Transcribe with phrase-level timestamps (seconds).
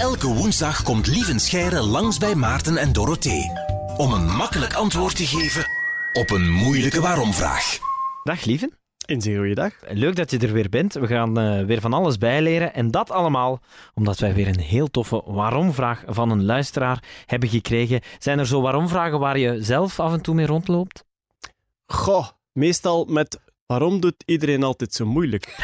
[0.00, 3.50] Elke woensdag komt Lieven Scheire langs bij Maarten en Dorothee.
[3.96, 5.64] Om een makkelijk antwoord te geven
[6.12, 7.78] op een moeilijke waarom-vraag.
[8.22, 8.78] Dag lieven.
[9.06, 9.72] Een zeer goede dag.
[9.88, 10.94] Leuk dat je er weer bent.
[10.94, 12.74] We gaan eh, weer van alles bijleren.
[12.74, 13.60] En dat allemaal
[13.94, 18.00] omdat wij weer een heel toffe waarom-vraag van een luisteraar hebben gekregen.
[18.18, 21.04] Zijn er zo waarom-vragen waar je zelf af en toe mee rondloopt?
[21.86, 25.56] Goh, meestal met waarom doet iedereen altijd zo moeilijk?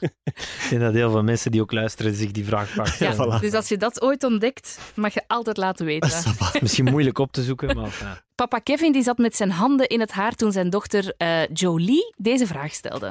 [0.00, 3.38] Ik denk dat heel veel mensen die ook luisteren zich die vraag vaak Ja, stellen.
[3.38, 3.40] voilà.
[3.40, 6.10] Dus als je dat ooit ontdekt, mag je altijd laten weten.
[6.60, 8.22] Misschien moeilijk op te zoeken, maar ja.
[8.34, 12.14] Papa Kevin die zat met zijn handen in het haar toen zijn dochter eh, Jolie
[12.16, 13.10] deze vraag stelde.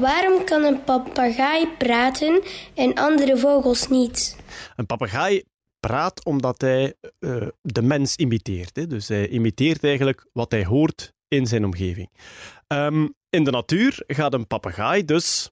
[0.00, 2.42] Waarom kan een papegaai praten
[2.74, 4.36] en andere vogels niet?
[4.76, 5.42] Een papegaai
[5.80, 8.76] praat omdat hij eh, de mens imiteert.
[8.76, 8.86] Hè?
[8.86, 12.10] Dus hij imiteert eigenlijk wat hij hoort in zijn omgeving.
[12.66, 15.50] Ehm, in de natuur gaat een papegaai dus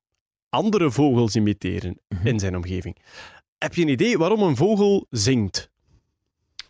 [0.50, 2.96] andere vogels imiteren in zijn omgeving.
[3.58, 5.70] Heb je een idee waarom een vogel zingt?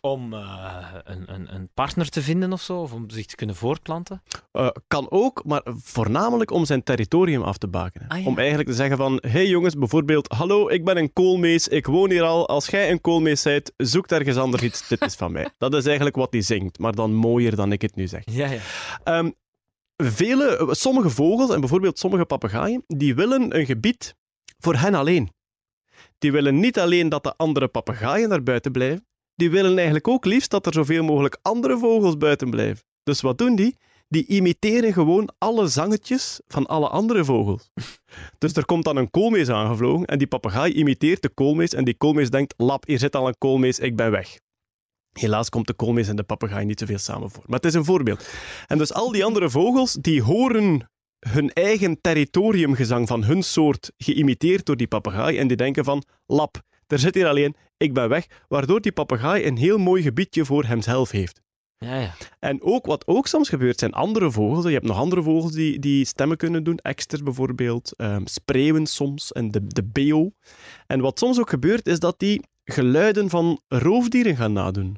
[0.01, 3.55] Om eh, een, een, een partner te vinden of zo, of om zich te kunnen
[3.55, 4.21] voortplanten.
[4.51, 8.07] Eh, kan ook, maar voornamelijk om zijn territorium af te bakenen.
[8.07, 8.25] Ah, ja.
[8.25, 12.09] Om eigenlijk te zeggen van, hey jongens, bijvoorbeeld, hallo, ik ben een koolmees, ik woon
[12.09, 12.47] hier al.
[12.47, 15.49] Als jij een koolmees bent, zoek ergens anders iets, dit is van mij.
[15.57, 18.21] Dat is eigenlijk wat hij zingt, maar dan mooier dan ik het nu zeg.
[18.25, 18.61] Ja, ja.
[19.03, 19.29] Ehm,
[20.03, 24.15] vele, sommige vogels, en bijvoorbeeld sommige papegaaien, die willen een gebied
[24.59, 25.31] voor hen alleen.
[26.17, 30.25] Die willen niet alleen dat de andere papegaaien naar buiten blijven, die willen eigenlijk ook
[30.25, 32.83] liefst dat er zoveel mogelijk andere vogels buiten blijven.
[33.03, 33.77] Dus wat doen die?
[34.07, 37.71] Die imiteren gewoon alle zangetjes van alle andere vogels.
[38.37, 41.97] Dus er komt dan een koolmees aangevlogen en die papegaai imiteert de koolmees en die
[41.97, 44.39] koolmees denkt, lap, hier zit al een koolmees, ik ben weg.
[45.13, 47.43] Helaas komt de koolmees en de papegaai niet zoveel samen voor.
[47.45, 48.29] Maar het is een voorbeeld.
[48.67, 50.89] En dus al die andere vogels, die horen
[51.29, 56.61] hun eigen territoriumgezang van hun soort geïmiteerd door die papegaai en die denken van, lap,
[56.87, 60.65] er zit hier alleen, ik ben weg, waardoor die papegaai een heel mooi gebiedje voor
[60.65, 61.41] hemzelf heeft.
[61.77, 62.13] ja, ja.
[62.39, 64.65] En ook, wat ook soms gebeurt, zijn andere vogels.
[64.65, 66.77] Je hebt nog andere vogels die, die stemmen kunnen doen.
[66.77, 70.31] Eksters bijvoorbeeld, ehm, spreeuwen soms en de, de beo.
[70.87, 74.97] En wat soms ook gebeurt, is dat die geluiden van roofdieren gaan nadoen.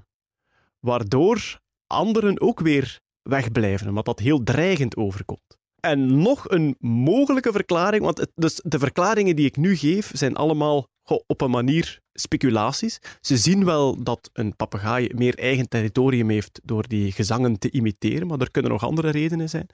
[0.79, 5.57] Waardoor anderen ook weer wegblijven, omdat dat heel dreigend overkomt.
[5.79, 10.87] En nog een mogelijke verklaring, want dus de verklaringen die ik nu geef, zijn allemaal
[11.27, 12.99] op een manier speculaties.
[13.21, 18.27] Ze zien wel dat een papegaai meer eigen territorium heeft door die gezangen te imiteren,
[18.27, 19.67] maar er kunnen nog andere redenen zijn.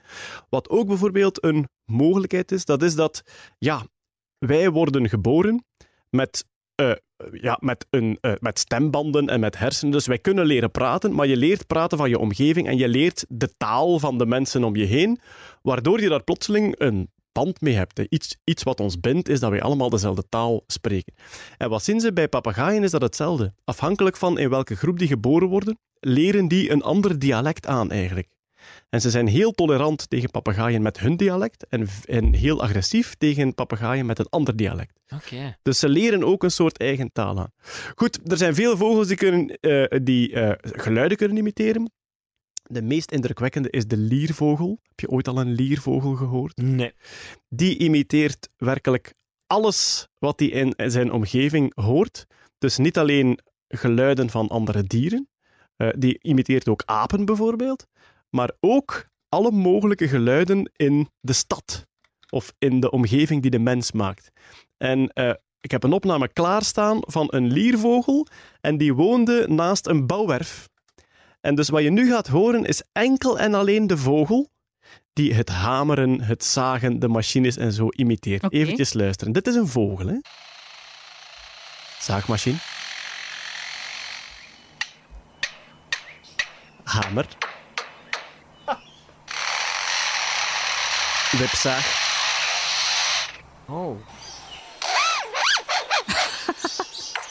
[0.48, 3.22] Wat ook bijvoorbeeld een mogelijkheid is, dat is dat,
[3.58, 3.86] ja,
[4.38, 5.64] wij worden geboren
[6.10, 6.44] met,
[6.80, 6.92] eh,
[7.40, 11.26] ja, met, een, eh, met stembanden en met hersenen, dus wij kunnen leren praten, maar
[11.26, 14.76] je leert praten van je omgeving en je leert de taal van de mensen om
[14.76, 15.20] je heen,
[15.62, 17.98] waardoor je daar plotseling een band mee hebt.
[17.98, 18.04] hè.
[18.08, 21.14] Iets, iets wat ons bindt, is dat wij allemaal dezelfde taal spreken.
[21.56, 23.54] En wat zien ze bij papegaaien is dat hetzelfde.
[23.64, 28.28] Afhankelijk van in welke groep die geboren worden, leren die een ander dialect aan eigenlijk.
[28.88, 33.54] En ze zijn heel tolerant tegen papegaaien met hun dialect en, en heel agressief tegen
[33.54, 35.00] papegaaien met een ander dialect.
[35.14, 35.56] Oké.
[35.62, 37.52] Dus ze leren ook een soort eigen taal aan.
[37.94, 41.92] Goed, er zijn veel vogels die, kunnen, eh, die eh, geluiden kunnen imiteren.
[42.62, 44.78] De meest indrukwekkende is de liervogel.
[44.82, 46.56] Heb je ooit al een liervogel gehoord?
[46.56, 46.92] Nee.
[47.48, 49.14] die imiteert werkelijk
[49.46, 52.26] alles wat hij in zijn omgeving hoort.
[52.58, 55.28] Dus niet alleen geluiden van andere dieren,
[55.76, 57.86] eh, die imiteert ook apen bijvoorbeeld,
[58.30, 61.86] maar ook alle mogelijke geluiden in de stad
[62.30, 64.30] of in de omgeving die de mens maakt.
[64.76, 68.26] En eh, ik heb een opname klaarstaan van een liervogel
[68.60, 70.68] en die woonde naast een bouwwerf.
[71.40, 74.48] En dus wat je nu gaat horen is enkel en alleen de vogel
[75.12, 78.44] die het hameren, het zagen, de machines en zo imiteert.
[78.44, 78.56] Oké.
[78.56, 79.32] Eventjes luisteren.
[79.32, 80.16] Dit is een vogel, hè?
[81.98, 82.56] Zaagmachine.
[86.84, 87.26] Hamer.
[91.30, 92.08] Wipzaag.
[93.66, 93.96] Oh.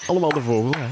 [0.07, 0.87] Allemaal de vogel, hè?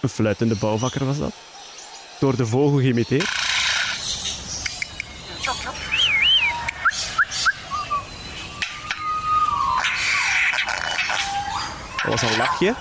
[0.00, 1.32] Een fluitende bouwvakker was dat.
[2.18, 3.30] Door de vogel geïmiteerd.
[12.02, 12.74] Dat was een lachje.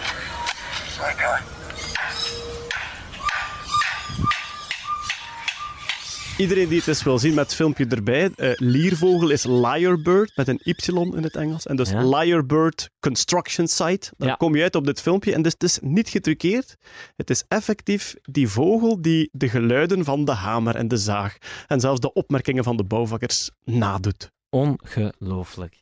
[6.38, 10.48] Iedereen die het eens wil zien met het filmpje erbij, eh, liervogel is lyrebird met
[10.48, 10.74] een y
[11.16, 11.66] in het Engels.
[11.66, 12.04] En dus Ja.
[12.08, 14.12] lyrebird construction site.
[14.18, 14.36] Dan Ja.
[14.36, 15.34] kom je uit op dit filmpje.
[15.34, 16.76] En dus het is niet getruckeerd.
[17.16, 21.38] Het is effectief die vogel die de geluiden van de hamer en de zaag
[21.68, 24.32] en zelfs de opmerkingen van de bouwvakkers nadoet.
[24.50, 25.81] Ongelooflijk.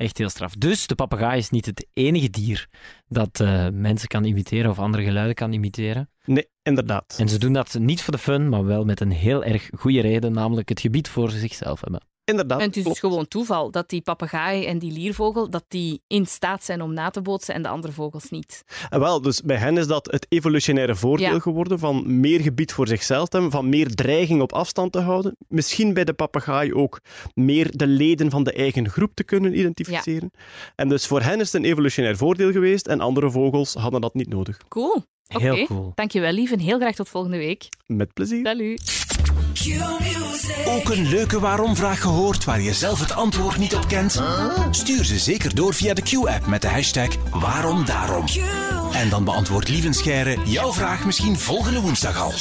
[0.00, 0.54] Echt heel straf.
[0.54, 2.68] Dus de papegaai is niet het enige dier
[3.08, 6.10] dat eh, mensen kan imiteren of andere geluiden kan imiteren.
[6.24, 7.16] Nee, inderdaad.
[7.18, 10.00] En ze doen dat niet voor de fun, maar wel met een heel erg goede
[10.00, 12.00] reden, namelijk het gebied voor zichzelf hebben.
[12.30, 12.60] Inderdaad.
[12.60, 16.26] En het is dus gewoon toeval dat die papegaai en die liervogel dat die in
[16.26, 18.62] staat zijn om na te bootsen en de andere vogels niet.
[18.88, 21.38] En wel, dus bij hen is dat het evolutionaire voordeel Ja.
[21.38, 25.36] geworden van meer gebied voor zichzelf te hebben, van meer dreiging op afstand te houden.
[25.48, 27.00] Misschien bij de papegaai ook
[27.34, 30.30] meer de leden van de eigen groep te kunnen identificeren.
[30.74, 34.14] En dus voor hen is het een evolutionair voordeel geweest en andere vogels hadden dat
[34.14, 34.56] niet nodig.
[34.68, 35.02] Cool.
[35.34, 35.54] Oké.
[35.54, 35.92] Heel cool.
[35.94, 36.50] Dankjewel, lief.
[36.52, 37.68] En heel graag tot volgende week.
[37.86, 38.46] Met plezier.
[38.46, 38.98] Salut.
[40.64, 44.22] Ook een leuke waarom-vraag gehoord waar je zelf het antwoord niet op kent?
[44.70, 48.24] Stuur ze zeker door via de Q-app met de hashtag waarom daarom.
[48.92, 52.32] En dan beantwoordt Lieven Scheire jouw vraag misschien volgende woensdag al.